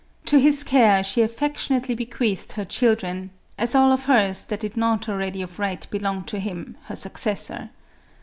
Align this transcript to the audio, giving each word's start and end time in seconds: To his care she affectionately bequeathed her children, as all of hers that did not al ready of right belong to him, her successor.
To 0.25 0.39
his 0.39 0.63
care 0.63 1.03
she 1.03 1.21
affectionately 1.21 1.93
bequeathed 1.93 2.53
her 2.53 2.65
children, 2.65 3.29
as 3.55 3.75
all 3.75 3.91
of 3.91 4.05
hers 4.05 4.43
that 4.45 4.61
did 4.61 4.75
not 4.75 5.07
al 5.07 5.17
ready 5.17 5.43
of 5.43 5.59
right 5.59 5.85
belong 5.91 6.23
to 6.23 6.39
him, 6.39 6.75
her 6.85 6.95
successor. 6.95 7.69